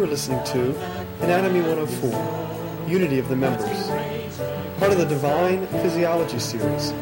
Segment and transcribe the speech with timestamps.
[0.00, 0.74] You are listening to
[1.20, 3.86] Anatomy 104 Unity of the Members,
[4.78, 6.94] part of the Divine Physiology series,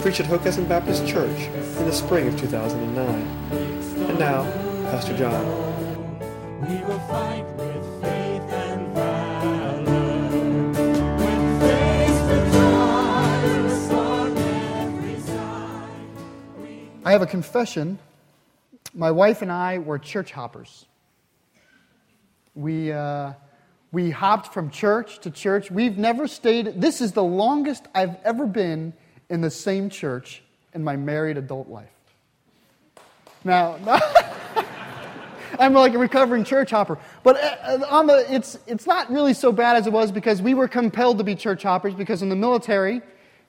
[0.00, 4.08] preached at Hockessin Baptist Church in the spring of 2009.
[4.08, 4.44] And now,
[4.90, 5.44] Pastor John.
[6.66, 10.30] We will fight with faith and valor.
[11.18, 16.00] With faith victorious on every side.
[17.04, 17.98] I have a confession.
[18.94, 20.86] My wife and I were church hoppers.
[22.58, 23.34] We, uh,
[23.92, 25.70] we hopped from church to church.
[25.70, 28.94] We've never stayed, this is the longest I've ever been
[29.30, 30.42] in the same church
[30.74, 31.86] in my married adult life.
[33.44, 33.78] Now,
[35.60, 36.98] I'm like a recovering church hopper.
[37.22, 40.54] But uh, on the, it's, it's not really so bad as it was because we
[40.54, 43.02] were compelled to be church hoppers because in the military,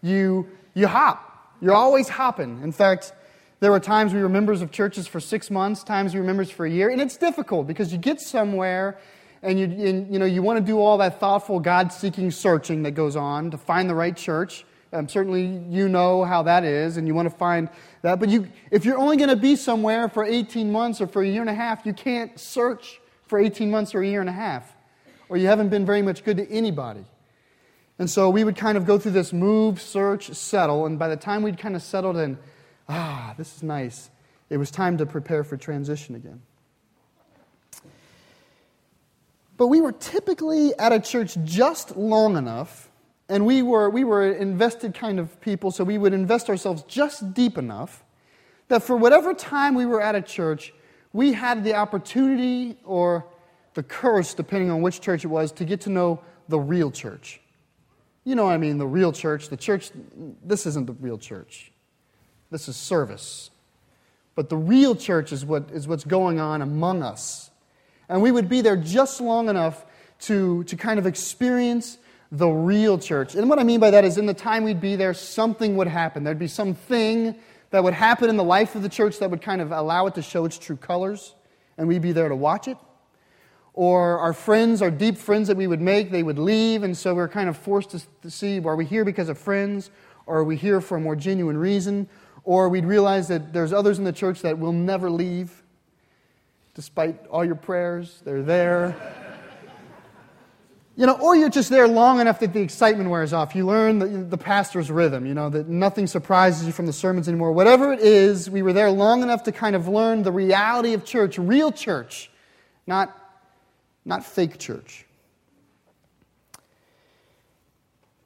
[0.04, 1.56] you, you hop.
[1.62, 2.62] You're always hopping.
[2.62, 3.14] In fact,
[3.60, 6.50] there were times we were members of churches for six months, times we were members
[6.50, 8.98] for a year, and it's difficult because you get somewhere
[9.42, 12.84] and you, and, you, know, you want to do all that thoughtful, God seeking searching
[12.84, 14.66] that goes on to find the right church.
[14.92, 17.70] Um, certainly, you know how that is, and you want to find
[18.02, 18.20] that.
[18.20, 21.28] But you, if you're only going to be somewhere for 18 months or for a
[21.28, 24.34] year and a half, you can't search for 18 months or a year and a
[24.34, 24.76] half,
[25.30, 27.06] or you haven't been very much good to anybody.
[28.00, 31.18] And so we would kind of go through this move, search, settle, and by the
[31.18, 32.40] time we'd kind of settled in,
[32.90, 34.10] ah, this is nice,
[34.50, 36.42] it was time to prepare for transition again.
[39.58, 42.90] But we were typically at a church just long enough,
[43.28, 47.34] and we were, we were invested kind of people, so we would invest ourselves just
[47.34, 48.04] deep enough
[48.70, 50.74] that for whatever time we were at a church,
[51.12, 53.26] we had the opportunity or
[53.74, 57.42] the curse, depending on which church it was, to get to know the real church.
[58.24, 59.50] You know I mean, the real church.
[59.50, 59.92] The church,
[60.44, 61.72] this isn't the real church.
[62.52, 63.50] This is service.
[64.36, 67.50] But the real church is, what, is what's going on among us.
[68.08, 69.86] And we would be there just long enough
[70.22, 71.98] to, to kind of experience
[72.32, 73.36] the real church.
[73.36, 75.88] And what I mean by that is, in the time we'd be there, something would
[75.88, 76.24] happen.
[76.24, 77.36] There'd be something
[77.72, 80.16] that would happen in the life of the church that would kind of allow it
[80.16, 81.36] to show its true colors,
[81.78, 82.78] and we'd be there to watch it.
[83.74, 87.14] Or our friends, our deep friends that we would make, they would leave, and so
[87.14, 89.90] we we're kind of forced to see are we here because of friends,
[90.26, 92.08] or are we here for a more genuine reason?
[92.50, 95.62] Or we'd realize that there's others in the church that will never leave,
[96.74, 98.96] despite all your prayers, they're there.
[100.96, 103.54] You know, or you're just there long enough that the excitement wears off.
[103.54, 107.28] You learn the, the pastor's rhythm, you know, that nothing surprises you from the sermons
[107.28, 107.52] anymore.
[107.52, 111.06] Whatever it is, we were there long enough to kind of learn the reality of
[111.06, 112.32] church, real church,
[112.88, 113.16] not,
[114.06, 115.06] not fake church.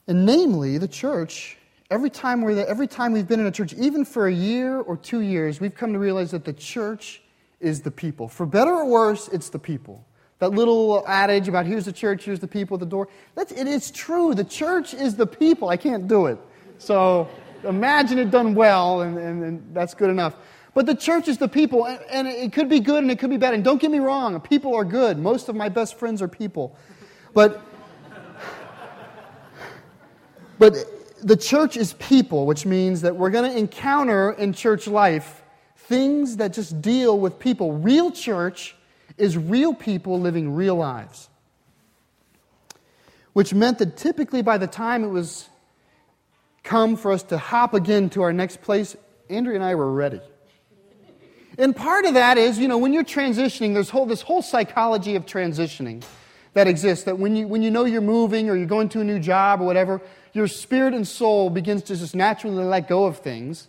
[0.08, 1.58] And namely, the church,
[1.90, 4.80] every time, we're there, every time we've been in a church, even for a year
[4.80, 7.22] or two years, we've come to realize that the church
[7.60, 8.28] is the people.
[8.28, 10.06] For better or worse, it's the people.
[10.40, 13.08] That little adage about here's the church, here's the people at the door.
[13.36, 14.34] That's, it is true.
[14.34, 15.70] The church is the people.
[15.70, 16.38] I can't do it.
[16.80, 17.30] So
[17.64, 20.36] imagine it done well, and, and, and that's good enough.
[20.74, 23.30] But the church is the people, and, and it could be good and it could
[23.30, 23.54] be bad.
[23.54, 25.18] And don't get me wrong, people are good.
[25.20, 26.76] Most of my best friends are people.
[27.34, 27.62] But,
[30.58, 30.76] but
[31.24, 35.42] the church is people, which means that we're going to encounter in church life
[35.76, 37.74] things that just deal with people.
[37.74, 38.76] Real church
[39.18, 41.30] is real people living real lives.
[43.34, 45.50] Which meant that typically by the time it was
[46.64, 48.96] come for us to hop again to our next place,
[49.30, 50.22] Andrea and I were ready.
[51.58, 55.16] And part of that is, you know, when you're transitioning, there's whole, this whole psychology
[55.16, 56.04] of transitioning
[56.54, 57.06] that exists.
[57.06, 59.62] That when you, when you know you're moving or you're going to a new job
[59.62, 60.02] or whatever,
[60.34, 63.68] your spirit and soul begins to just naturally let go of things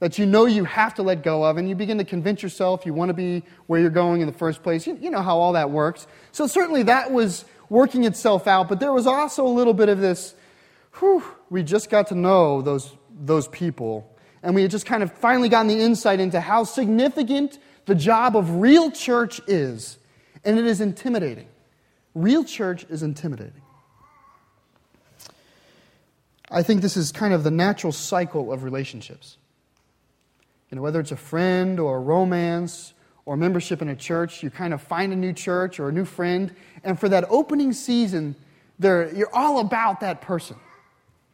[0.00, 2.84] that you know you have to let go of, and you begin to convince yourself
[2.86, 4.86] you want to be where you're going in the first place.
[4.86, 6.06] You, you know how all that works.
[6.32, 10.00] So, certainly that was working itself out, but there was also a little bit of
[10.00, 10.34] this
[10.98, 15.12] whew, we just got to know those, those people, and we had just kind of
[15.12, 19.98] finally gotten the insight into how significant the job of real church is.
[20.44, 21.48] And it is intimidating.
[22.14, 23.62] Real church is intimidating.
[26.50, 29.36] I think this is kind of the natural cycle of relationships.
[30.70, 32.94] You know, whether it's a friend or a romance
[33.24, 36.04] or membership in a church, you kind of find a new church or a new
[36.04, 38.34] friend, and for that opening season,
[38.78, 40.56] they're, you're all about that person.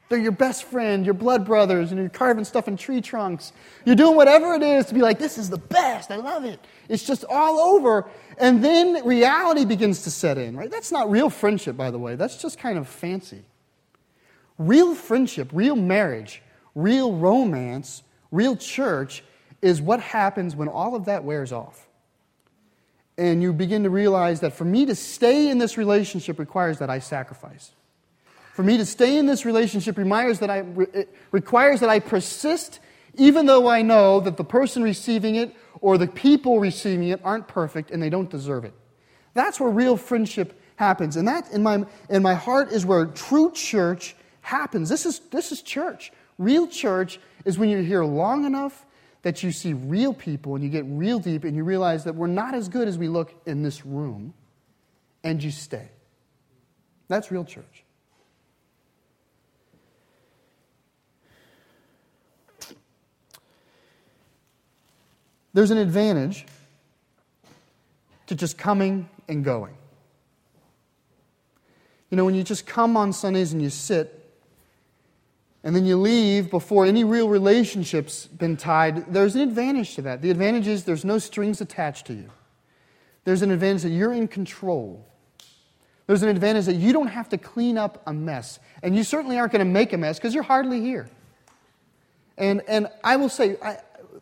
[0.09, 3.53] They're your best friend, your blood brothers, and you're carving stuff in tree trunks.
[3.85, 6.11] You're doing whatever it is to be like, this is the best.
[6.13, 6.61] I love it.
[6.89, 8.09] It's just all over.
[8.39, 10.71] And then reality begins to set in, right?
[10.71, 12.15] That's not real friendship, by the way.
[12.15, 13.43] That's just kind of fancy.
[14.59, 16.43] Real friendship, real marriage,
[16.75, 19.23] real romance, real church
[19.63, 21.89] is what happens when all of that wears off.
[23.19, 26.91] and you begin to realize that for me to stay in this relationship requires that
[26.91, 27.73] I sacrifice.
[28.53, 30.65] For me to stay in this relationship requires that I,
[31.31, 32.81] requires that I persist,
[33.15, 37.49] even though I know that the person receiving it or the people receiving it aren't
[37.49, 38.75] perfect and they don't deserve it.
[39.35, 41.17] That's where real friendship happens.
[41.17, 44.89] And that, in my, in my heart, is where true church happens.
[44.89, 46.13] This is, this is church.
[46.39, 48.87] Real church is when you're here long enough
[49.23, 52.29] that you see real people and you get real deep and you realize that we're
[52.29, 54.33] not as good as we look in this room
[55.25, 55.89] and you stay.
[57.09, 57.83] That's real church.
[65.55, 66.47] There's an advantage
[68.29, 69.75] to just coming and going.
[72.11, 74.26] You know, when you just come on Sundays and you sit,
[75.67, 80.23] and then you leave before any real relationship's been tied, there's an advantage to that.
[80.23, 82.31] The advantage is there's no strings attached to you.
[83.25, 85.05] There's an advantage that you're in control.
[86.07, 88.61] There's an advantage that you don't have to clean up a mess.
[88.81, 91.09] And you certainly aren't going to make a mess because you're hardly here.
[92.39, 93.79] And, and I will say, I,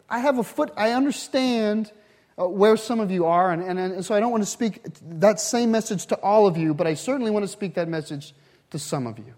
[0.08, 1.92] I have a foot, I understand
[2.38, 4.80] uh, where some of you are, and, and, and so I don't want to speak
[5.20, 8.32] that same message to all of you, but I certainly want to speak that message
[8.70, 9.34] to some of you.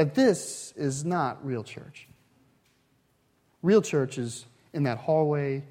[0.00, 2.08] That this is not real church.
[3.60, 5.62] Real church is in that hallway,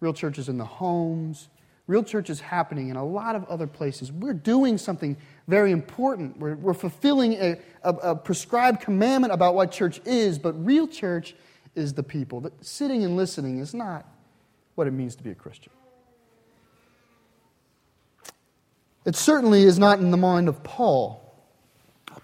[0.00, 1.50] real church is in the homes,
[1.86, 4.10] real church is happening in a lot of other places.
[4.10, 6.38] We're doing something very important.
[6.38, 11.34] We're, we're fulfilling a, a, a prescribed commandment about what church is, but real church
[11.74, 12.40] is the people.
[12.40, 14.08] That sitting and listening is not
[14.76, 15.74] what it means to be a Christian.
[19.04, 21.20] It certainly is not in the mind of Paul.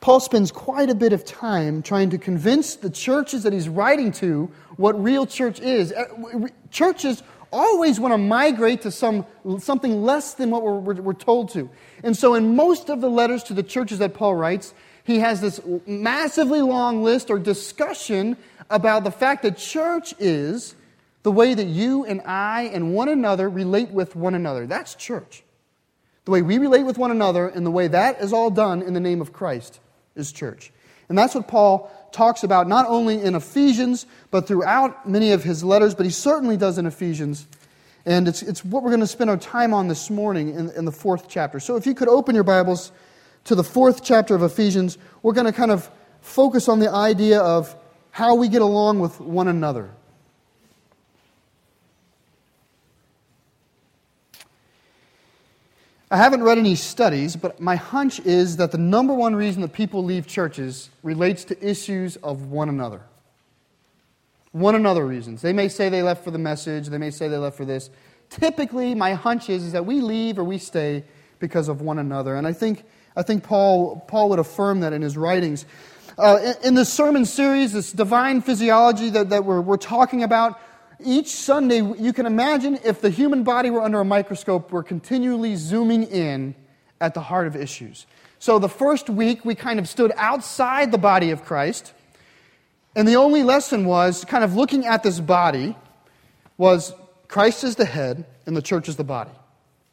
[0.01, 4.13] Paul spends quite a bit of time trying to convince the churches that he's writing
[4.13, 5.93] to what real church is.
[5.93, 9.27] Uh, churches always want to migrate to some,
[9.59, 11.69] something less than what we're, we're, we're told to.
[12.03, 14.73] And so, in most of the letters to the churches that Paul writes,
[15.05, 18.39] he has this massively long list or discussion
[18.71, 20.75] about the fact that church is
[21.25, 24.67] the way that you and I and one another relate with one another.
[24.67, 25.43] That's church.
[26.25, 28.95] The way we relate with one another and the way that is all done in
[28.95, 29.81] the name of Christ
[30.21, 30.73] is church.
[31.09, 35.65] And that's what Paul talks about not only in Ephesians, but throughout many of his
[35.65, 37.47] letters, but he certainly does in Ephesians.
[38.07, 40.85] And it's, it's what we're going to spend our time on this morning in, in
[40.85, 41.61] the fourth chapter.
[41.61, 42.93] So if you could open your Bibles
[43.45, 45.91] to the fourth chapter of Ephesians, we're going to kind of
[46.21, 47.75] focus on the idea of
[48.11, 49.91] how we get along with one another.
[56.13, 59.73] I haven't read any studies, but my hunch is that the number one reason that
[59.73, 63.03] people leave churches relates to issues of one another.
[64.51, 65.41] One another reasons.
[65.41, 67.91] They may say they left for the message, they may say they left for this.
[68.29, 71.05] Typically, my hunch is, is that we leave or we stay
[71.39, 72.35] because of one another.
[72.35, 72.85] And I think,
[73.17, 75.65] I think Paul, Paul would affirm that in his writings.
[76.19, 80.61] Uh, in, in this sermon series, this divine physiology that, that we're, we're talking about,
[81.05, 85.57] each Sunday, you can imagine if the human body were under a microscope, we're continually
[85.57, 86.55] zooming in
[87.01, 88.07] at the heart of issues.
[88.39, 91.93] So the first week, we kind of stood outside the body of Christ.
[92.97, 95.77] And the only lesson was kind of looking at this body
[96.57, 96.93] was
[97.29, 99.31] Christ is the head and the church is the body.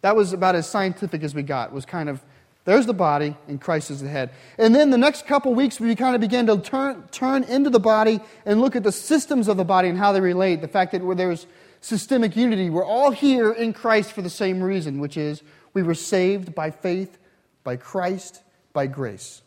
[0.01, 2.24] That was about as scientific as we got, was kind of
[2.67, 4.29] there's the body, and Christ is the head.
[4.57, 7.79] And then the next couple weeks, we kind of begin to turn, turn into the
[7.79, 10.59] body and look at the systems of the body and how they relate.
[10.59, 11.47] The fact that there's
[11.79, 15.43] systemic unity, we're all here in Christ for the same reason, which is
[15.74, 17.17] we were saved by faith,
[17.63, 18.41] by Christ,
[18.74, 19.43] by grace.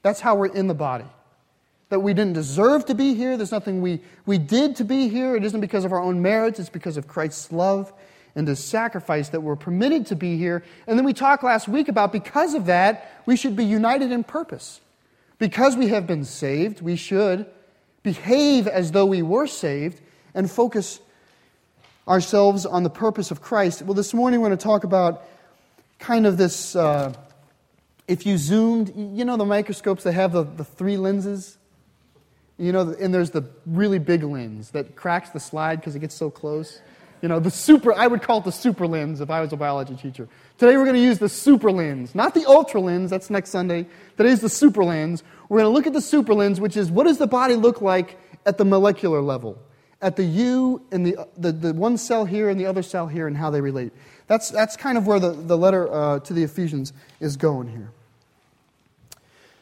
[0.00, 1.04] That's how we're in the body.
[1.90, 3.36] That we didn't deserve to be here.
[3.36, 5.36] There's nothing we, we did to be here.
[5.36, 7.92] It isn't because of our own merits, it's because of Christ's love
[8.38, 10.62] and the sacrifice that we're permitted to be here.
[10.86, 14.22] And then we talked last week about because of that, we should be united in
[14.22, 14.80] purpose.
[15.40, 17.46] Because we have been saved, we should
[18.04, 20.00] behave as though we were saved
[20.34, 21.00] and focus
[22.06, 23.82] ourselves on the purpose of Christ.
[23.82, 25.24] Well, this morning we're going to talk about
[25.98, 26.76] kind of this.
[26.76, 27.14] Uh,
[28.06, 31.58] if you zoomed, you know the microscopes that have the, the three lenses?
[32.56, 36.14] You know, and there's the really big lens that cracks the slide because it gets
[36.14, 36.80] so close.
[37.20, 39.56] You know, the super, I would call it the super lens if I was a
[39.56, 40.28] biology teacher.
[40.56, 43.86] Today we're going to use the super lens, not the ultra lens, that's next Sunday.
[44.16, 45.24] Today's the super lens.
[45.48, 47.80] We're going to look at the super lens, which is what does the body look
[47.80, 49.58] like at the molecular level?
[50.00, 53.26] At the U and the, the, the one cell here and the other cell here
[53.26, 53.92] and how they relate.
[54.28, 57.90] That's, that's kind of where the, the letter uh, to the Ephesians is going here.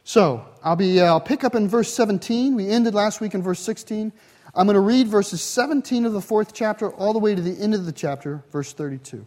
[0.04, 2.54] So, I'll, be, uh, I'll pick up in verse 17.
[2.54, 4.12] We ended last week in verse 16.
[4.56, 7.62] I'm going to read verses 17 of the fourth chapter all the way to the
[7.62, 9.26] end of the chapter, verse 32.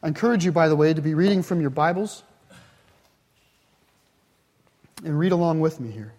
[0.00, 2.22] I encourage you, by the way, to be reading from your Bibles
[5.04, 6.12] and read along with me here.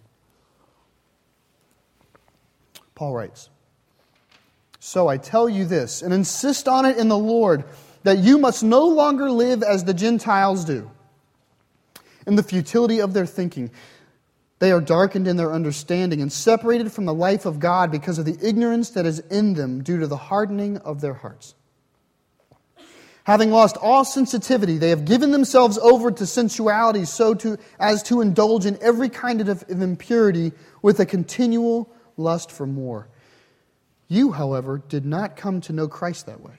[2.93, 3.49] Paul writes
[4.81, 7.63] So I tell you this, and insist on it in the Lord,
[8.03, 10.91] that you must no longer live as the Gentiles do,
[12.27, 13.71] in the futility of their thinking.
[14.59, 18.25] They are darkened in their understanding and separated from the life of God because of
[18.25, 21.55] the ignorance that is in them due to the hardening of their hearts.
[23.23, 28.21] Having lost all sensitivity, they have given themselves over to sensuality so to, as to
[28.21, 30.51] indulge in every kind of, of impurity
[30.81, 33.07] with a continual lust for more.
[34.07, 36.55] You, however, did not come to know Christ that way.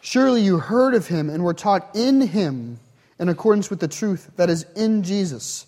[0.00, 2.78] Surely you heard of him and were taught in him
[3.18, 5.66] in accordance with the truth that is in Jesus.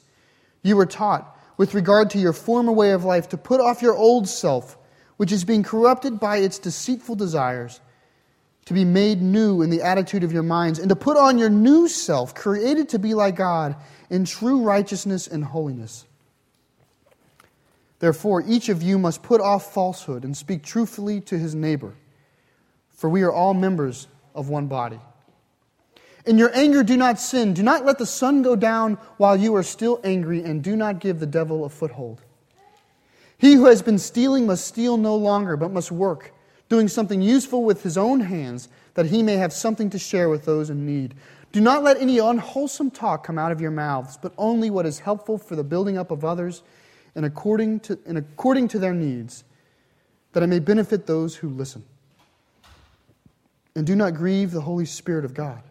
[0.62, 3.96] You were taught, with regard to your former way of life, to put off your
[3.96, 4.76] old self,
[5.16, 7.80] which is being corrupted by its deceitful desires,
[8.66, 11.48] to be made new in the attitude of your minds, and to put on your
[11.48, 13.76] new self, created to be like God
[14.10, 16.04] in true righteousness and holiness.
[17.98, 21.94] Therefore, each of you must put off falsehood and speak truthfully to his neighbor,
[22.90, 25.00] for we are all members of one body.
[26.26, 27.54] In your anger, do not sin.
[27.54, 31.00] Do not let the sun go down while you are still angry, and do not
[31.00, 32.20] give the devil a foothold.
[33.38, 36.34] He who has been stealing must steal no longer, but must work,
[36.68, 40.44] doing something useful with his own hands, that he may have something to share with
[40.44, 41.14] those in need.
[41.52, 44.98] Do not let any unwholesome talk come out of your mouths, but only what is
[44.98, 46.62] helpful for the building up of others
[47.14, 49.44] and according to, and according to their needs,
[50.32, 51.84] that it may benefit those who listen.
[53.74, 55.62] And do not grieve the Holy Spirit of God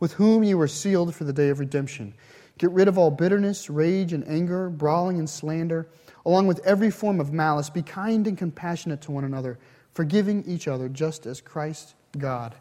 [0.00, 2.14] with whom you were sealed for the day of redemption.
[2.58, 5.88] Get rid of all bitterness, rage, and anger, brawling and slander,
[6.26, 7.70] along with every form of malice.
[7.70, 9.58] Be kind and compassionate to one another,
[9.92, 12.54] forgiving each other, just as Christ God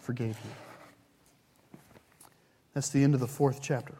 [0.00, 1.80] forgave you.
[2.72, 3.94] That's the end of the fourth chapter.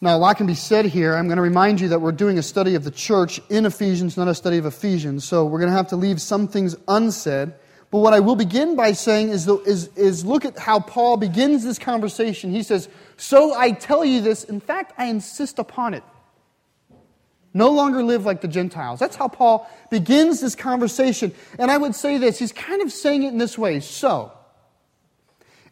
[0.00, 1.14] Now, a lot can be said here.
[1.14, 4.16] I'm going to remind you that we're doing a study of the church in Ephesians,
[4.16, 5.24] not a study of Ephesians.
[5.24, 7.52] So we're going to have to leave some things unsaid.
[7.90, 11.64] But what I will begin by saying is, is, is look at how Paul begins
[11.64, 12.50] this conversation.
[12.50, 14.44] He says, So I tell you this.
[14.44, 16.02] In fact, I insist upon it.
[17.54, 19.00] No longer live like the Gentiles.
[19.00, 21.32] That's how Paul begins this conversation.
[21.58, 23.80] And I would say this he's kind of saying it in this way.
[23.80, 24.32] So,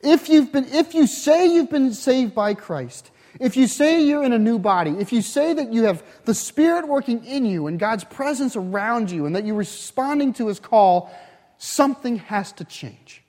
[0.01, 4.25] if, you've been, if you say you've been saved by Christ, if you say you're
[4.25, 7.67] in a new body, if you say that you have the Spirit working in you
[7.67, 11.11] and God's presence around you and that you're responding to His call,
[11.59, 13.23] something has to change.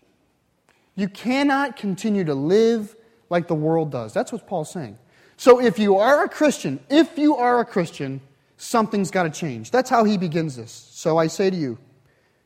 [0.95, 2.95] You cannot continue to live
[3.29, 4.13] like the world does.
[4.13, 4.97] That's what Paul's saying.
[5.37, 8.21] So if you are a Christian, if you are a Christian,
[8.57, 9.69] something's got to change.
[9.69, 10.71] That's how he begins this.
[10.71, 11.77] So I say to you,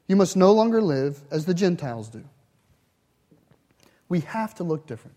[0.07, 2.23] you must no longer live as the Gentiles do.
[4.09, 5.15] We have to look different.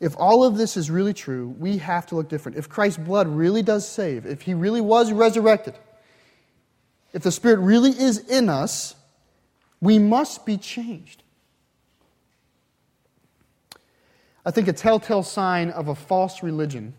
[0.00, 2.56] If all of this is really true, we have to look different.
[2.56, 5.74] If Christ's blood really does save, if he really was resurrected,
[7.12, 8.94] if the Spirit really is in us,
[9.80, 11.22] we must be changed.
[14.44, 16.94] I think a telltale sign of a false religion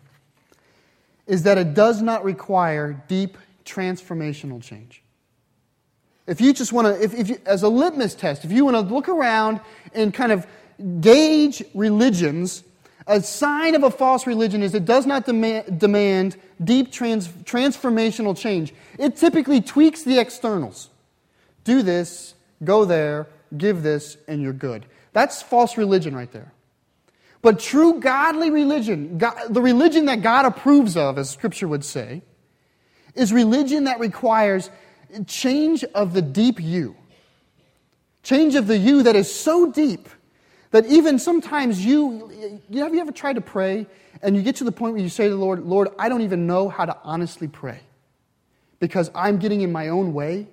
[1.27, 5.01] is that it does not require deep transformational change.
[6.25, 8.75] If you just want to, if, if you, as a litmus test, if you want
[8.75, 9.61] to look around
[9.93, 10.45] and kind of
[10.99, 12.63] gauge religions,
[13.07, 18.37] a sign of a false religion is it does not demand, demand deep trans, transformational
[18.37, 18.73] change.
[18.99, 20.89] It typically tweaks the externals.
[21.63, 22.33] Do this,
[22.63, 24.85] go there, give this, and you're good.
[25.13, 26.51] That's false religion right there.
[27.41, 32.21] But true godly religion, God, the religion that God approves of, as Scripture would say,
[33.15, 34.69] is religion that requires
[35.27, 36.95] change of the deep you.
[38.23, 40.09] Change of the you that is so deep
[40.71, 43.87] that even sometimes you, you have you ever tried to pray
[44.21, 46.21] and you get to the point where you say to the Lord, Lord, I don't
[46.21, 47.79] even know how to honestly pray
[48.79, 50.47] because I'm getting in my own way?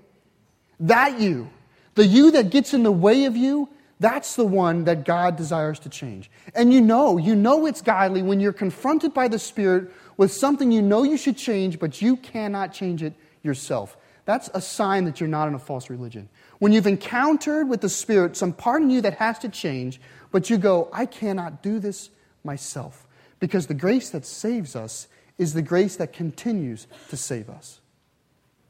[0.81, 1.51] That you,
[1.95, 3.69] the you that gets in the way of you,
[4.01, 6.31] that's the one that God desires to change.
[6.55, 10.71] And you know, you know it's godly when you're confronted by the Spirit with something
[10.73, 13.97] you know you should change, but you cannot change it yourself.
[14.25, 16.29] That's a sign that you're not in a false religion.
[16.59, 20.01] When you've encountered with the Spirit some part in you that has to change,
[20.31, 22.11] but you go, I cannot do this
[22.43, 23.07] myself.
[23.39, 27.81] Because the grace that saves us is the grace that continues to save us.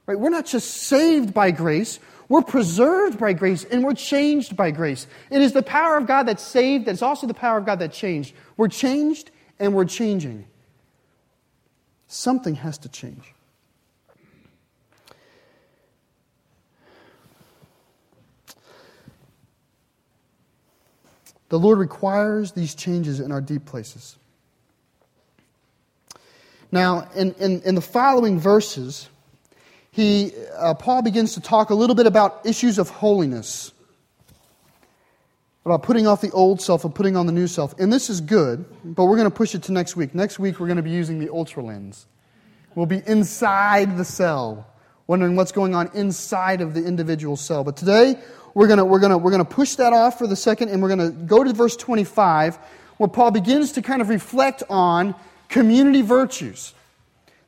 [0.07, 0.19] Right?
[0.19, 5.07] We're not just saved by grace, we're preserved by grace and we're changed by grace.
[5.31, 7.93] It is the power of God that saved, that's also the power of God that
[7.93, 8.35] changed.
[8.57, 10.47] We're changed and we're changing.
[12.09, 13.34] Something has to change.
[21.55, 24.17] The Lord requires these changes in our deep places.
[26.73, 29.09] Now, in, in, in the following verses,
[29.93, 33.71] he, uh, Paul begins to talk a little bit about issues of holiness,
[35.65, 37.79] about putting off the old self and putting on the new self.
[37.79, 40.13] And this is good, but we're going to push it to next week.
[40.13, 42.07] Next week, we're going to be using the ultra lens.
[42.75, 44.67] We'll be inside the cell,
[45.07, 47.65] wondering what's going on inside of the individual cell.
[47.65, 48.19] But today,
[48.55, 50.95] we're going to, we're to, we're to push that off for the second, and we're
[50.97, 52.57] going to go to verse 25,
[52.97, 55.15] where Paul begins to kind of reflect on
[55.49, 56.73] community virtues.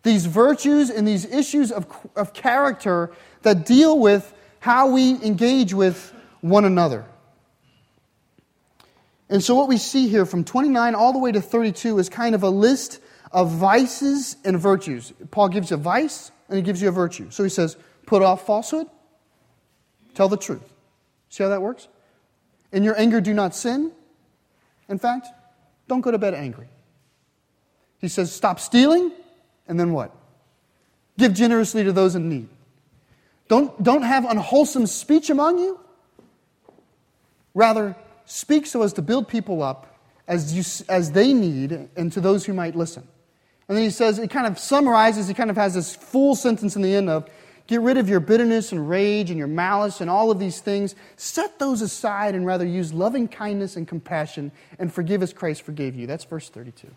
[0.02, 3.10] These virtues and these issues of, of character
[3.42, 7.04] that deal with how we engage with one another.
[9.28, 12.34] And so, what we see here from 29 all the way to 32 is kind
[12.34, 13.00] of a list
[13.32, 15.12] of vices and virtues.
[15.32, 17.30] Paul gives a vice and he gives you a virtue.
[17.30, 17.76] So he says,
[18.06, 18.86] put off falsehood,
[20.14, 20.62] tell the truth.
[21.28, 21.88] See how that works?
[22.72, 23.92] In your anger, do not sin.
[24.88, 25.28] In fact,
[25.88, 26.68] don't go to bed angry.
[27.98, 29.10] He says, stop stealing,
[29.66, 30.14] and then what?
[31.18, 32.48] Give generously to those in need.
[33.48, 35.80] Don't, don't have unwholesome speech among you.
[37.54, 39.98] Rather, speak so as to build people up
[40.28, 43.06] as, you, as they need and to those who might listen.
[43.68, 46.76] And then he says, it kind of summarizes, he kind of has this full sentence
[46.76, 47.28] in the end of,
[47.66, 50.94] get rid of your bitterness and rage and your malice and all of these things.
[51.16, 55.96] Set those aside and rather use loving kindness and compassion and forgive as Christ forgave
[55.96, 56.06] you.
[56.06, 56.88] That's verse 32.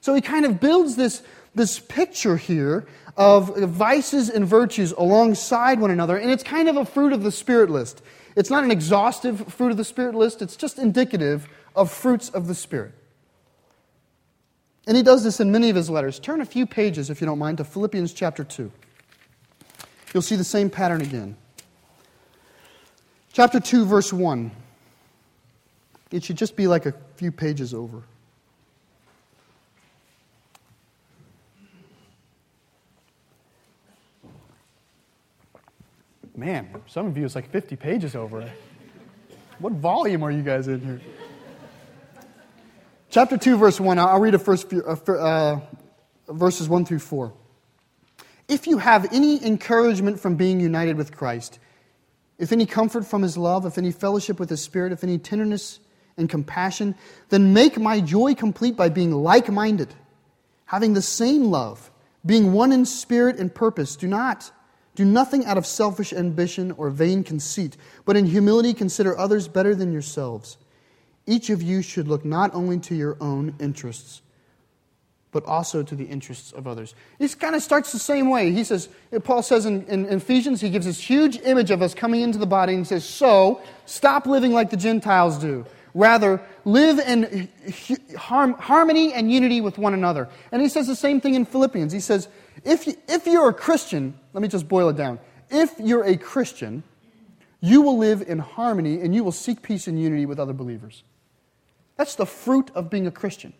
[0.00, 1.22] So he kind of builds this,
[1.54, 2.84] this picture here
[3.16, 7.30] of vices and virtues alongside one another, and it's kind of a fruit of the
[7.30, 8.02] Spirit list.
[8.34, 12.48] It's not an exhaustive fruit of the Spirit list, it's just indicative of fruits of
[12.48, 12.94] the Spirit.
[14.86, 16.18] And he does this in many of his letters.
[16.18, 18.70] Turn a few pages, if you don't mind, to Philippians chapter 2.
[20.12, 21.36] You'll see the same pattern again.
[23.32, 24.50] Chapter 2, verse 1.
[26.10, 28.02] It should just be like a few pages over.
[36.36, 38.50] Man, some of you it's like 50 pages over.
[39.58, 41.00] What volume are you guys in here?
[43.12, 43.98] Chapter 2, verse 1.
[43.98, 45.60] I'll read a first few, uh, uh,
[46.32, 47.30] verses 1 through 4.
[48.48, 51.58] If you have any encouragement from being united with Christ,
[52.38, 55.78] if any comfort from his love, if any fellowship with his spirit, if any tenderness
[56.16, 56.94] and compassion,
[57.28, 59.92] then make my joy complete by being like minded,
[60.64, 61.90] having the same love,
[62.24, 63.94] being one in spirit and purpose.
[63.94, 64.50] Do not
[64.94, 69.74] do nothing out of selfish ambition or vain conceit, but in humility consider others better
[69.74, 70.56] than yourselves.
[71.26, 74.22] Each of you should look not only to your own interests,
[75.30, 76.94] but also to the interests of others.
[77.18, 78.52] This kind of starts the same way.
[78.52, 78.88] He says,
[79.24, 82.38] Paul says in, in, in, Ephesians, he gives this huge image of us coming into
[82.38, 85.64] the body and he says, So, stop living like the Gentiles do.
[85.94, 87.48] Rather, live in
[88.16, 90.28] harmony and unity with one another.
[90.50, 91.92] And he says the same thing in Philippians.
[91.92, 92.28] He says,
[92.64, 95.18] if, you, if you're a Christian, let me just boil it down.
[95.50, 96.82] If you're a Christian,
[97.60, 101.02] you will live in harmony and you will seek peace and unity with other believers.
[102.02, 103.52] That's the fruit of being a Christian.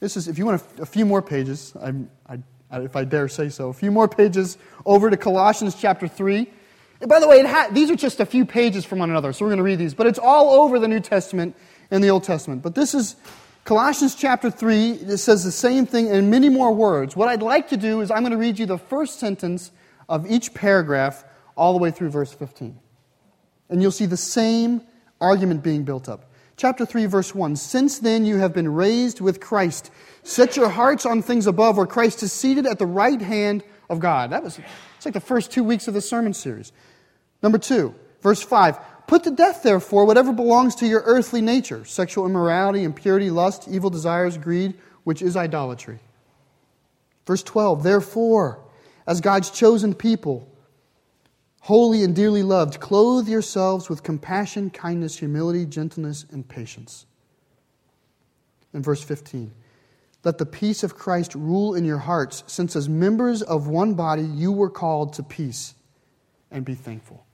[0.00, 1.94] This is, if you want a, a few more pages, I,
[2.28, 6.46] I, if I dare say so, a few more pages over to Colossians chapter 3.
[7.00, 9.46] And by the way, ha- these are just a few pages from one another, so
[9.46, 9.94] we're going to read these.
[9.94, 11.56] But it's all over the New Testament
[11.90, 12.62] and the Old Testament.
[12.62, 13.16] But this is
[13.64, 14.90] Colossians chapter 3.
[14.90, 17.16] It says the same thing in many more words.
[17.16, 19.70] What I'd like to do is I'm going to read you the first sentence
[20.06, 21.24] of each paragraph
[21.56, 22.78] all the way through verse 15.
[23.70, 24.82] And you'll see the same
[25.20, 26.25] argument being built up.
[26.56, 29.90] Chapter 3, verse 1 Since then you have been raised with Christ.
[30.22, 34.00] Set your hearts on things above, where Christ is seated at the right hand of
[34.00, 34.30] God.
[34.30, 34.58] That was
[34.96, 36.72] it's like the first two weeks of the sermon series.
[37.42, 42.26] Number two, verse 5 Put to death, therefore, whatever belongs to your earthly nature sexual
[42.26, 45.98] immorality, impurity, lust, evil desires, greed, which is idolatry.
[47.26, 48.60] Verse 12 Therefore,
[49.06, 50.48] as God's chosen people,
[51.66, 57.06] holy and dearly loved, clothe yourselves with compassion, kindness, humility, gentleness, and patience.
[58.72, 59.50] In verse 15,
[60.22, 64.22] let the peace of Christ rule in your hearts, since as members of one body
[64.22, 65.74] you were called to peace,
[66.52, 67.26] and be thankful.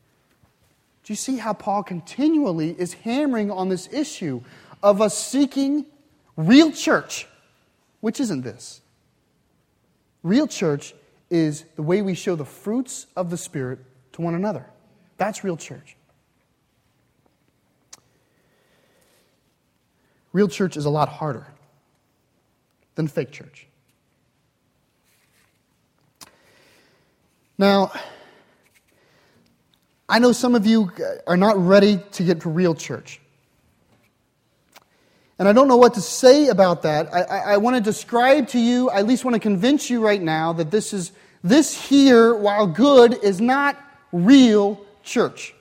[1.04, 4.40] Do you see how Paul continually is hammering on this issue
[4.82, 5.84] of us seeking
[6.38, 7.28] real church,
[8.00, 8.80] which isn't this?
[10.22, 10.94] Real church
[11.28, 13.80] is the way we show the fruits of the Spirit
[14.12, 14.66] to one another.
[15.16, 15.96] That's real church.
[20.32, 21.46] Real church is a lot harder
[22.94, 23.66] than fake church.
[27.58, 27.92] Now,
[30.08, 30.90] I know some of you
[31.26, 33.20] are not ready to get to real church.
[35.38, 37.12] And I don't know what to say about that.
[37.12, 40.04] I, I, I want to describe to you, I at least want to convince you
[40.04, 43.76] right now that this is this here, while good, is not
[44.12, 45.54] real church.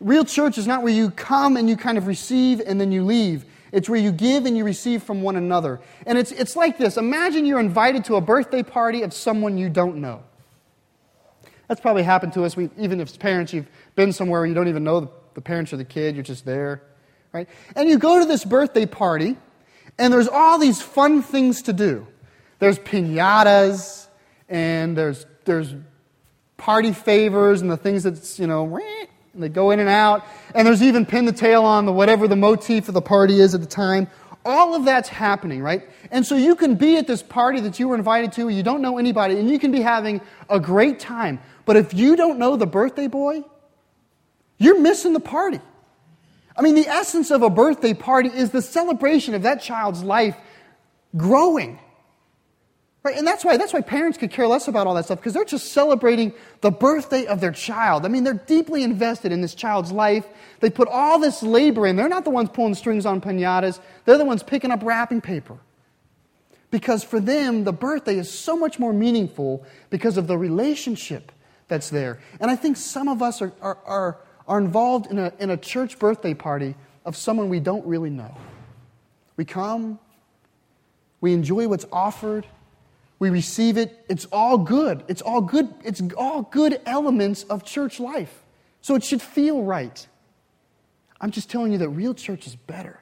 [0.00, 3.04] Real church is not where you come and you kind of receive and then you
[3.04, 3.44] leave.
[3.72, 5.80] It's where you give and you receive from one another.
[6.06, 9.68] And it's, it's like this Imagine you're invited to a birthday party of someone you
[9.68, 10.22] don't know.
[11.68, 12.56] That's probably happened to us.
[12.56, 15.40] We, even if it's parents, you've been somewhere where you don't even know the, the
[15.40, 16.82] parents or the kid, you're just there,
[17.32, 17.48] right?
[17.74, 19.36] And you go to this birthday party,
[19.98, 22.06] and there's all these fun things to do.
[22.58, 24.06] There's pinatas,
[24.48, 25.74] and there's, there's
[26.64, 28.80] party favors, and the things that's, you know,
[29.34, 30.24] and they go in and out.
[30.54, 33.54] And there's even pin the tail on the whatever the motif of the party is
[33.54, 34.08] at the time.
[34.46, 35.82] All of that's happening, right?
[36.10, 38.80] And so you can be at this party that you were invited to, you don't
[38.80, 41.38] know anybody, and you can be having a great time.
[41.66, 43.44] But if you don't know the birthday boy,
[44.56, 45.60] you're missing the party.
[46.56, 50.36] I mean, the essence of a birthday party is the celebration of that child's life
[51.14, 51.78] growing.
[53.04, 53.18] Right?
[53.18, 55.44] And that's why, that's why parents could care less about all that stuff, because they're
[55.44, 58.06] just celebrating the birthday of their child.
[58.06, 60.26] I mean, they're deeply invested in this child's life.
[60.60, 61.96] They put all this labor in.
[61.96, 65.58] They're not the ones pulling strings on pinatas, they're the ones picking up wrapping paper.
[66.70, 71.30] Because for them, the birthday is so much more meaningful because of the relationship
[71.68, 72.20] that's there.
[72.40, 75.56] And I think some of us are, are, are, are involved in a, in a
[75.58, 78.34] church birthday party of someone we don't really know.
[79.36, 79.98] We come,
[81.20, 82.46] we enjoy what's offered,
[83.24, 84.04] we receive it.
[84.10, 85.02] It's all good.
[85.08, 85.72] It's all good.
[85.82, 88.42] It's all good elements of church life.
[88.82, 90.06] So it should feel right.
[91.22, 93.00] I'm just telling you that real church is better.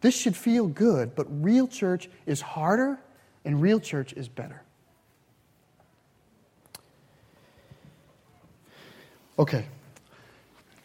[0.00, 2.98] This should feel good, but real church is harder
[3.44, 4.62] and real church is better.
[9.38, 9.66] Okay.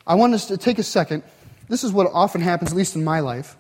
[0.06, 1.24] I want us to take a second.
[1.70, 3.56] This is what often happens, at least in my life,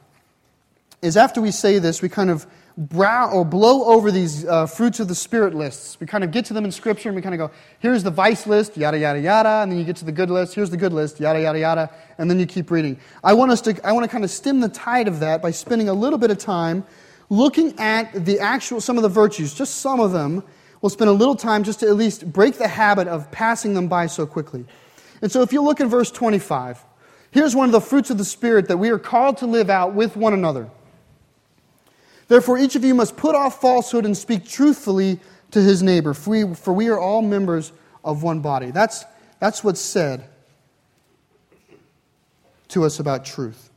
[1.01, 2.45] is after we say this, we kind of
[2.77, 5.99] brow or blow over these uh, fruits of the spirit lists.
[5.99, 8.11] We kind of get to them in scripture and we kind of go, here's the
[8.11, 10.77] vice list, yada yada yada, and then you get to the good list, here's the
[10.77, 12.97] good list, yada yada yada, and then you keep reading.
[13.23, 15.51] I want us to I want to kind of stem the tide of that by
[15.51, 16.83] spending a little bit of time
[17.29, 20.43] looking at the actual some of the virtues, just some of them.
[20.81, 23.87] We'll spend a little time just to at least break the habit of passing them
[23.87, 24.65] by so quickly.
[25.21, 26.83] And so if you look in verse 25,
[27.31, 29.93] here's one of the fruits of the spirit that we are called to live out
[29.93, 30.69] with one another.
[32.27, 35.19] Therefore, each of you must put off falsehood and speak truthfully
[35.51, 37.71] to his neighbor, for we, for we are all members
[38.03, 38.71] of one body.
[38.71, 39.05] That's,
[39.39, 40.23] that's what's said
[42.69, 43.69] to us about truth.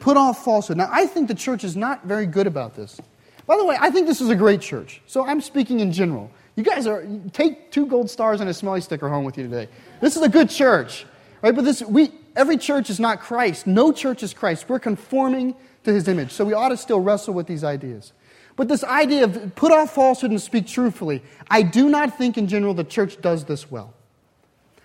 [0.00, 0.76] Put off falsehood.
[0.76, 3.00] Now, I think the church is not very good about this.
[3.46, 5.00] By the way, I think this is a great church.
[5.06, 6.30] So I'm speaking in general.
[6.56, 9.68] You guys are take two gold stars and a smelly sticker home with you today.
[10.00, 11.04] This is a good church,
[11.42, 11.54] right?
[11.54, 13.66] But this we every church is not Christ.
[13.66, 14.68] No church is Christ.
[14.68, 16.32] We're conforming to his image.
[16.32, 18.12] So we ought to still wrestle with these ideas.
[18.56, 22.46] But this idea of put off falsehood and speak truthfully, I do not think in
[22.46, 23.94] general the church does this well.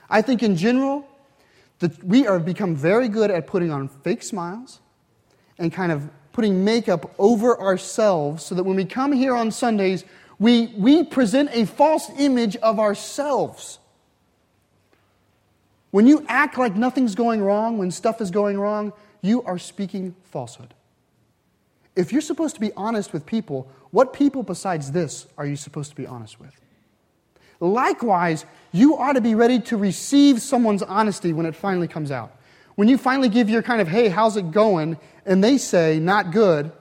[0.10, 1.06] I think in general
[1.80, 4.80] that we have become very good at putting on fake smiles
[5.58, 10.04] and kind of putting makeup over ourselves so that when we come here on Sundays,
[10.40, 13.80] we, we present a false image of ourselves.
[15.92, 20.16] When you act like nothing's going wrong, when stuff is going wrong, you are speaking
[20.24, 20.74] falsehood.
[21.96, 25.90] If you're supposed to be honest with people, what people besides this are you supposed
[25.90, 26.60] to be honest with?
[27.60, 32.36] Likewise, you ought to be ready to receive someone's honesty when it finally comes out.
[32.76, 34.98] When you finally give your kind of, hey, how's it going?
[35.26, 36.72] And they say, not good,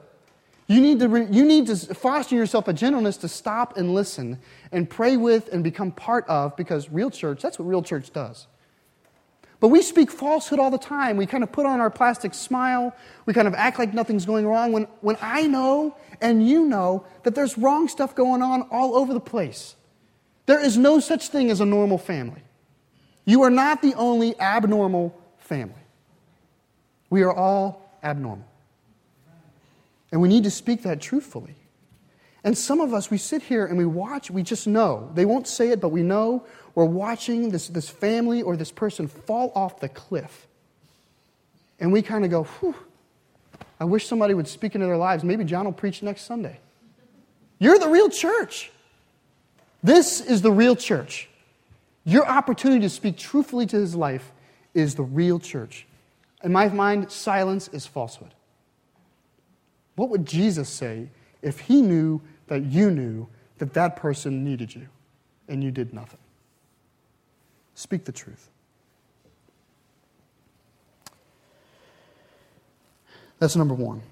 [0.69, 4.39] you need, to re- you need to foster yourself a gentleness to stop and listen
[4.71, 8.47] and pray with and become part of because real church, that's what real church does.
[9.61, 11.17] But we speak falsehood all the time.
[11.17, 12.95] We kind of put on our plastic smile.
[13.27, 17.05] We kind of act like nothing's going wrong when, when I know and you know
[17.25, 19.75] that there's wrong stuff going on all over the place.
[20.47, 22.43] There is no such thing as a normal family.
[23.25, 25.75] You are not the only abnormal family.
[27.11, 28.47] We are all abnormal.
[30.11, 31.57] And we need to speak that truthfully.
[32.45, 35.11] And some of us, we sit here and we watch, we just know.
[35.15, 39.09] They won't say it, but we know we're watching this, this family or this person
[39.09, 40.47] fall off the cliff.
[41.81, 42.75] And we kind of go, whew,
[43.81, 45.25] I wish somebody would speak into their lives.
[45.25, 46.59] Maybe John will preach next Sunday.
[47.59, 48.71] You're the real church.
[49.83, 51.29] This is the real church.
[52.05, 54.33] Your opportunity to speak truthfully to his life
[54.75, 55.87] is the real church.
[56.43, 58.33] In my mind, silence is falsehood.
[59.97, 61.09] What would Jesus say
[61.43, 64.89] if he knew that you knew that that person needed you
[65.49, 66.19] and you did nothing?
[67.75, 68.49] Speak the truth.
[73.39, 74.03] That's number one.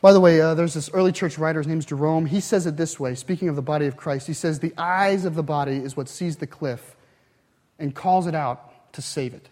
[0.00, 2.26] By the way, uh, there's this early church writer, his name's Jerome.
[2.26, 4.26] He says it this way, speaking of the body of Christ.
[4.26, 6.94] He says, The eyes of the body is what sees the cliff
[7.78, 9.48] and calls it out to save it.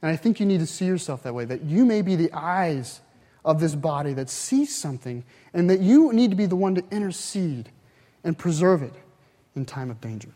[0.00, 2.32] And I think you need to see yourself that way, that you may be the
[2.32, 3.00] eyes
[3.48, 6.84] of this body that sees something, and that you need to be the one to
[6.90, 7.70] intercede
[8.22, 8.92] and preserve it
[9.56, 10.28] in time of danger.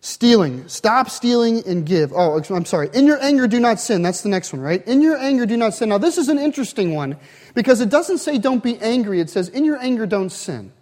[0.00, 0.68] Stealing.
[0.68, 2.12] Stop stealing and give.
[2.12, 2.90] Oh, I'm sorry.
[2.94, 4.02] In your anger, do not sin.
[4.02, 4.86] That's the next one, right?
[4.86, 5.88] In your anger, do not sin.
[5.88, 7.16] Now, this is an interesting one
[7.54, 9.18] because it doesn't say don't be angry.
[9.18, 10.72] It says in your anger, don't sin.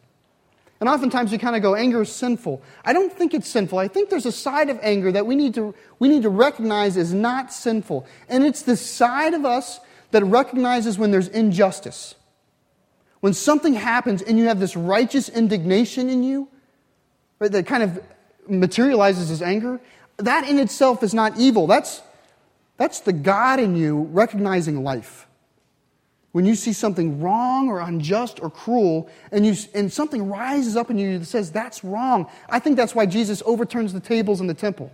[0.79, 2.63] And oftentimes we kind of go, anger is sinful.
[2.85, 3.79] I don't think it's sinful.
[3.79, 6.99] I think there's a side of anger that we need to, we need to recognize
[6.99, 8.07] is not sinful.
[8.29, 12.15] And it's the side of us that recognizes when there's injustice.
[13.21, 16.49] When something happens and you have this righteous indignation in you,
[17.39, 18.01] right, that kind of
[18.49, 19.81] materializes as anger,
[20.19, 21.67] that in itself is not evil.
[21.67, 22.03] That's,
[22.77, 25.27] that's the God in you recognizing life.
[26.33, 30.91] When you see something wrong or unjust or cruel, and, you, and something rises up
[30.91, 32.31] in you that says, that's wrong.
[32.49, 34.93] I think that's why Jesus overturns the tables in the temple.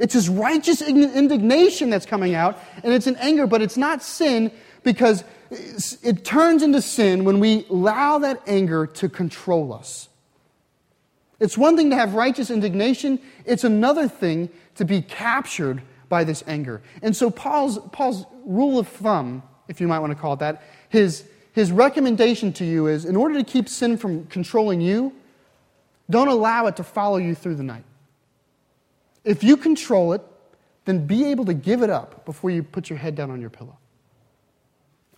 [0.00, 4.50] It's his righteous indignation that's coming out, and it's an anger, but it's not sin
[4.82, 5.24] because
[6.02, 10.08] it turns into sin when we allow that anger to control us.
[11.38, 16.42] It's one thing to have righteous indignation, it's another thing to be captured by this
[16.46, 16.80] anger.
[17.02, 20.62] And so, Paul's, Paul's rule of thumb, if you might want to call it that,
[20.88, 25.12] his, his recommendation to you is in order to keep sin from controlling you,
[26.08, 27.84] don't allow it to follow you through the night.
[29.24, 30.22] If you control it,
[30.84, 33.50] then be able to give it up before you put your head down on your
[33.50, 33.76] pillow.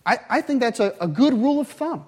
[0.05, 2.05] I, I think that's a, a good rule of thumb.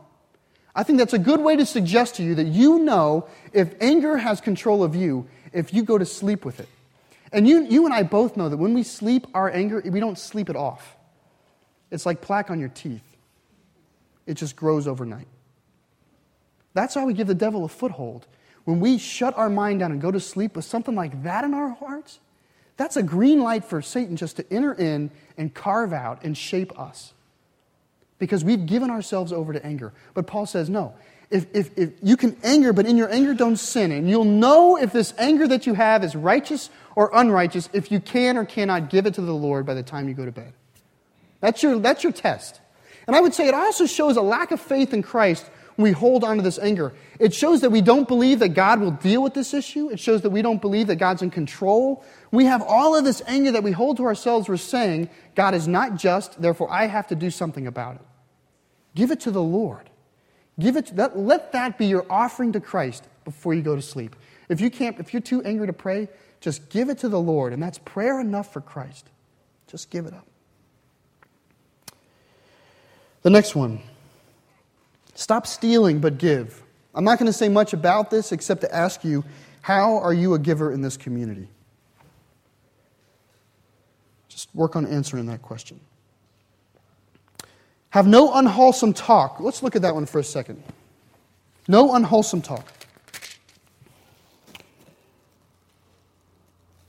[0.76, 4.18] I think that's a good way to suggest to you that you know if anger
[4.18, 6.68] has control of you, if you go to sleep with it.
[7.32, 10.20] And you, you and I both know that when we sleep our anger, we don't
[10.20, 10.98] sleep it off.
[11.92, 13.04] It's like plaque on your teeth,
[14.26, 15.28] it just grows overnight.
[16.74, 18.28] That's why we give the devil a foothold.
[18.66, 21.54] When we shut our mind down and go to sleep with something like that in
[21.54, 22.20] our hearts,
[22.78, 26.78] that's a green light for Satan just to enter in and carve out and shape
[26.78, 27.14] us.
[28.18, 29.94] Because we've given ourselves over to anger.
[30.14, 30.94] But Paul says, no.
[31.30, 33.92] If, if, if you can anger, but in your anger don't sin.
[33.92, 38.00] And you'll know if this anger that you have is righteous or unrighteous if you
[38.00, 40.54] can or cannot give it to the Lord by the time you go to bed.
[41.40, 42.62] That's your, that's your test.
[43.08, 45.46] And I would say it also shows a lack of faith in Christ
[45.78, 46.94] we hold on to this anger.
[47.20, 49.90] It shows that we don't believe that God will deal with this issue.
[49.90, 52.04] It shows that we don't believe that God's in control.
[52.32, 54.48] We have all of this anger that we hold to ourselves.
[54.48, 58.02] We're saying, God is not just, therefore I have to do something about it.
[58.96, 59.90] Give it to the Lord.
[60.58, 64.16] Give it that, let that be your offering to Christ before you go to sleep.
[64.48, 66.08] If you can't, if you're too angry to pray,
[66.40, 69.10] just give it to the Lord, and that's prayer enough for Christ.
[69.68, 70.26] Just give it up.
[73.24, 73.82] The next one.
[75.16, 76.62] Stop stealing, but give.
[76.94, 79.24] I'm not going to say much about this except to ask you
[79.62, 81.48] how are you a giver in this community?
[84.30, 85.80] Just work on answering that question.
[87.90, 89.40] Have no unwholesome talk.
[89.40, 90.62] Let's look at that one for a second.
[91.68, 92.72] No unwholesome talk.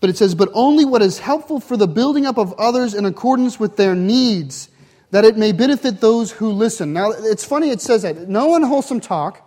[0.01, 3.07] But it says, but only what is helpful for the building up of others in
[3.07, 4.69] accordance with their needs
[5.11, 6.93] that it may benefit those who listen.
[6.93, 8.29] Now, it's funny it says that.
[8.29, 9.43] No unwholesome talk,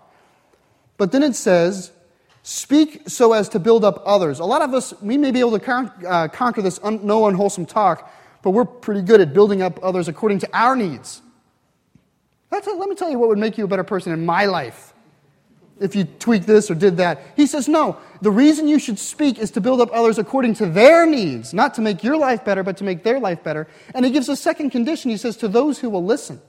[0.98, 1.91] but then it says,
[2.43, 4.39] speak so as to build up others.
[4.39, 7.28] A lot of us, we may be able to con- uh, conquer this un- no
[7.28, 11.22] unwholesome talk, but we're pretty good at building up others according to our needs.
[12.50, 14.93] That's, let me tell you what would make you a better person in my life
[15.80, 17.22] if you tweak this or did that.
[17.36, 20.65] He says, no, the reason you should speak is to build up others according to
[20.65, 23.68] their needs, not to make your life better, but to make their life better.
[23.94, 25.12] And he gives a second condition.
[25.12, 26.42] He says, to those who will listen.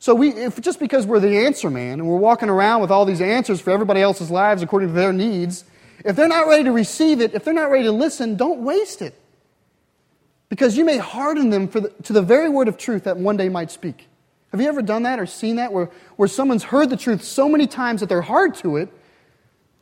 [0.00, 3.04] So we, if just because we're the answer man and we're walking around with all
[3.04, 5.64] these answers for everybody else's lives according to their needs,
[6.04, 9.02] if they're not ready to receive it, if they're not ready to listen, don't waste
[9.02, 9.20] it.
[10.48, 13.48] Because you may harden them the, to the very word of truth that one day
[13.48, 14.07] might speak.
[14.50, 17.48] Have you ever done that or seen that where, where someone's heard the truth so
[17.48, 18.88] many times that they're hard to it,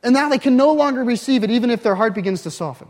[0.03, 2.89] and now they can no longer receive it even if their heart begins to soften?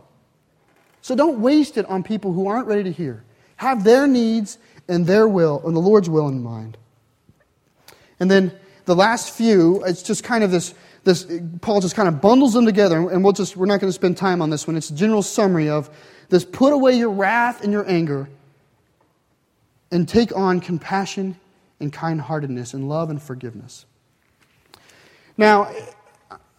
[1.03, 3.25] So don't waste it on people who aren't ready to hear.
[3.57, 4.59] Have their needs
[4.89, 6.77] and their will and the Lord's will in mind.
[8.19, 8.53] And then
[8.87, 11.27] the last few, it's just kind of this, this
[11.61, 14.17] Paul just kind of bundles them together, and we'll just, we're not going to spend
[14.17, 14.77] time on this one.
[14.77, 15.91] It's a general summary of
[16.29, 18.29] this put away your wrath and your anger
[19.91, 21.39] and take on compassion
[21.81, 23.87] and kind heartedness and love and forgiveness.
[25.37, 25.71] Now,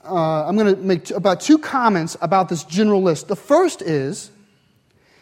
[0.03, 3.27] uh, I'm going to make about two comments about this general list.
[3.27, 4.31] The first is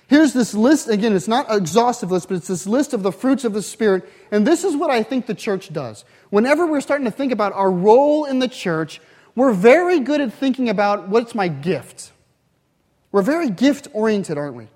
[0.07, 0.87] Here's this list.
[0.87, 3.61] Again, it's not an exhaustive list, but it's this list of the fruits of the
[3.61, 4.07] Spirit.
[4.31, 6.05] And this is what I think the church does.
[6.29, 9.01] Whenever we're starting to think about our role in the church,
[9.35, 12.11] we're very good at thinking about what's my gift.
[13.11, 14.67] We're very gift oriented, aren't we?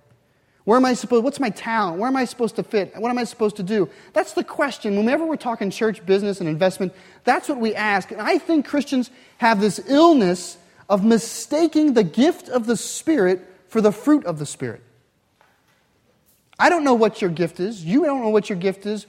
[0.70, 1.98] Where am I supposed, what's my talent?
[1.98, 2.94] Where am I supposed to fit?
[2.96, 3.90] What am I supposed to do?
[4.14, 4.98] That's the question.
[4.98, 8.12] Whenever we're talking church business and investment, that's what we ask.
[8.12, 13.82] And I think Christians have this illness of mistaking the gift of the Spirit for
[13.82, 14.84] the fruit of the Spirit.
[16.60, 17.84] I don't know what your gift is.
[17.84, 19.08] You don't know what your gift is.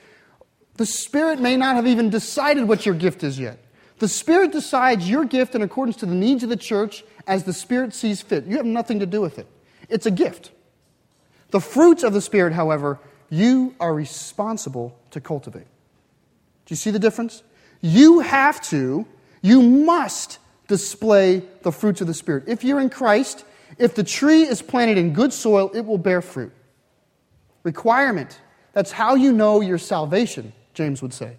[0.78, 3.62] The Spirit may not have even decided what your gift is yet.
[3.98, 7.52] The Spirit decides your gift in accordance to the needs of the church as the
[7.52, 8.46] Spirit sees fit.
[8.46, 9.46] You have nothing to do with it.
[9.90, 10.52] It's a gift.
[11.50, 15.66] The fruits of the Spirit, however, you are responsible to cultivate.
[16.66, 17.42] Do you see the difference?
[17.80, 19.06] You have to,
[19.42, 22.44] you must display the fruits of the Spirit.
[22.46, 23.44] If you're in Christ,
[23.78, 26.52] if the tree is planted in good soil, it will bear fruit.
[27.62, 28.40] Requirement.
[28.72, 31.36] That's how you know your salvation, James would say.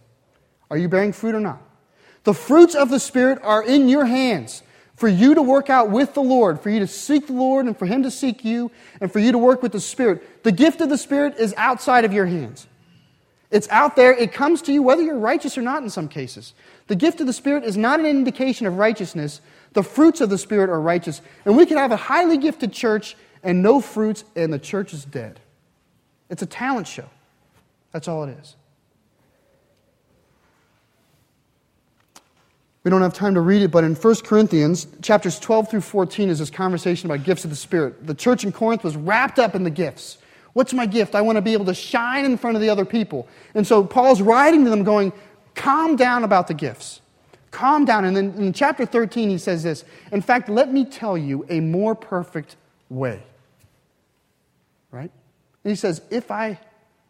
[0.69, 1.62] Are you bearing fruit or not?
[2.24, 4.63] The fruits of the Spirit are in your hands
[5.02, 7.76] for you to work out with the Lord, for you to seek the Lord and
[7.76, 8.70] for Him to seek you,
[9.02, 10.44] and for you to work with the Spirit.
[10.44, 12.68] The gift of the Spirit is outside of your hands.
[13.50, 14.14] It's out there.
[14.14, 16.54] It comes to you whether you're righteous or not in some cases.
[16.86, 19.42] The gift of the Spirit is not an indication of righteousness.
[19.74, 21.24] The fruits of the Spirit are righteous.
[21.46, 25.04] And we can have a highly gifted church and no fruits, and the church is
[25.04, 25.40] dead.
[26.30, 27.10] It's a talent show.
[27.92, 28.56] That's all it is.
[32.84, 36.30] We don't have time to read it, but in 1 Corinthians, chapters 12 through 14,
[36.30, 38.08] is this conversation about gifts of the Spirit.
[38.08, 40.17] The church in Corinth was wrapped up in the gifts.
[40.54, 41.13] What's my gift?
[41.13, 43.28] I want to be able to shine in front of the other people.
[43.54, 45.13] And so Paul's writing to them, going,
[45.54, 47.02] calm down about the gifts.
[47.52, 48.06] Calm down.
[48.06, 51.60] And then in chapter 13, he says this In fact, let me tell you a
[51.60, 52.56] more perfect
[52.89, 53.22] way.
[54.89, 55.12] Right?
[55.63, 56.60] And he says, if I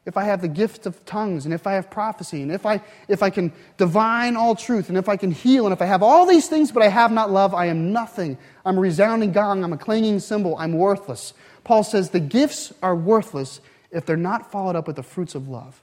[0.05, 2.81] if I have the gift of tongues, and if I have prophecy, and if I,
[3.07, 6.01] if I can divine all truth, and if I can heal, and if I have
[6.01, 8.37] all these things, but I have not love, I am nothing.
[8.65, 11.33] I'm a resounding gong, I'm a clanging cymbal, I'm worthless.
[11.63, 13.61] Paul says the gifts are worthless
[13.91, 15.81] if they're not followed up with the fruits of love.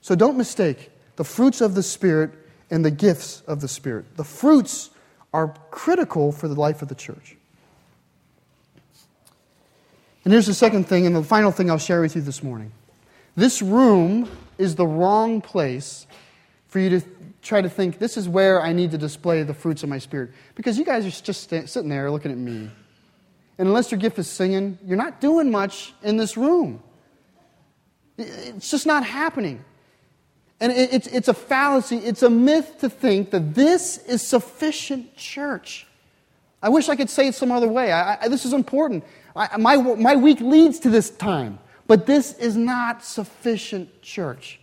[0.00, 2.30] So don't mistake the fruits of the Spirit
[2.70, 4.16] and the gifts of the Spirit.
[4.16, 4.90] The fruits
[5.32, 7.37] are critical for the life of the church.
[10.24, 12.72] And here's the second thing, and the final thing I'll share with you this morning.
[13.36, 14.28] This room
[14.58, 16.06] is the wrong place
[16.66, 17.06] for you to
[17.40, 20.30] try to think, this is where I need to display the fruits of my spirit.
[20.54, 22.70] Because you guys are just sitting there looking at me.
[23.58, 26.82] And unless your gift is singing, you're not doing much in this room.
[28.18, 29.64] It's just not happening.
[30.60, 35.86] And it's, it's a fallacy, it's a myth to think that this is sufficient church.
[36.60, 37.92] I wish I could say it some other way.
[37.92, 39.04] I, I, this is important.
[39.38, 44.58] I, my, my week leads to this time, but this is not sufficient church.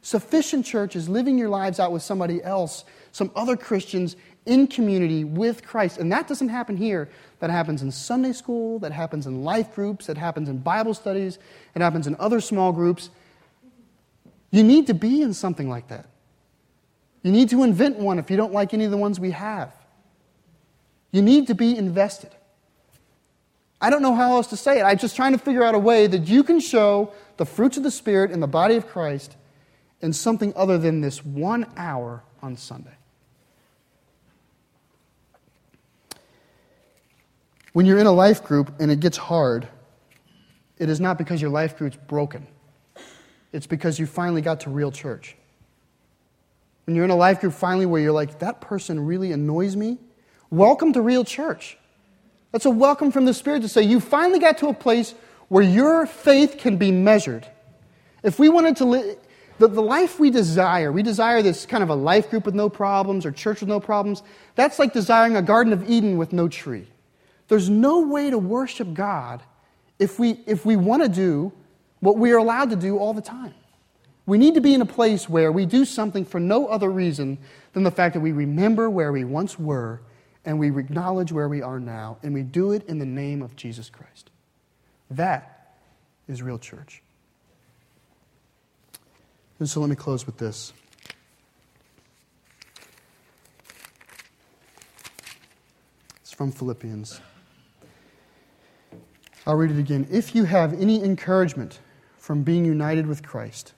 [0.00, 5.24] Sufficient church is living your lives out with somebody else, some other Christians in community
[5.24, 5.98] with Christ.
[5.98, 7.10] And that doesn't happen here.
[7.40, 11.38] That happens in Sunday school, that happens in life groups, that happens in Bible studies,
[11.74, 13.10] it happens in other small groups.
[14.50, 16.06] You need to be in something like that.
[17.22, 19.74] You need to invent one if you don't like any of the ones we have.
[21.10, 22.30] You need to be invested.
[23.80, 24.82] I don't know how else to say it.
[24.82, 27.82] I'm just trying to figure out a way that you can show the fruits of
[27.82, 29.36] the Spirit in the body of Christ
[30.00, 32.94] in something other than this one hour on Sunday.
[37.72, 39.68] When you're in a life group and it gets hard,
[40.78, 42.46] it is not because your life group's broken.
[43.52, 45.36] It's because you finally got to real church.
[46.84, 49.98] When you're in a life group finally where you're like, that person really annoys me,
[50.50, 51.76] welcome to real church.
[52.56, 55.14] That's a welcome from the Spirit to say, you finally got to a place
[55.48, 57.46] where your faith can be measured.
[58.22, 59.18] If we wanted to live,
[59.58, 62.70] the, the life we desire, we desire this kind of a life group with no
[62.70, 64.22] problems or church with no problems.
[64.54, 66.88] That's like desiring a Garden of Eden with no tree.
[67.48, 69.42] There's no way to worship God
[69.98, 71.52] if we, if we want to do
[72.00, 73.52] what we are allowed to do all the time.
[74.24, 77.36] We need to be in a place where we do something for no other reason
[77.74, 80.00] than the fact that we remember where we once were
[80.46, 83.56] and we acknowledge where we are now, and we do it in the name of
[83.56, 84.30] Jesus Christ.
[85.10, 85.74] That
[86.28, 87.02] is real church.
[89.58, 90.72] And so let me close with this.
[96.22, 97.20] It's from Philippians.
[99.46, 100.06] I'll read it again.
[100.10, 101.80] If you have any encouragement
[102.18, 103.72] from being united with Christ,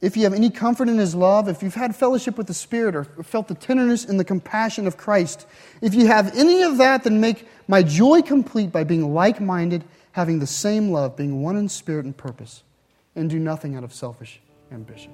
[0.00, 2.94] if you have any comfort in his love, if you've had fellowship with the Spirit
[2.94, 5.46] or felt the tenderness and the compassion of Christ,
[5.82, 9.84] if you have any of that, then make my joy complete by being like minded,
[10.12, 12.62] having the same love, being one in spirit and purpose,
[13.14, 14.40] and do nothing out of selfish
[14.72, 15.12] ambition.